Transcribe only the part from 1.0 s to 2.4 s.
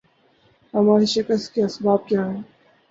شکست کے اسباب کیا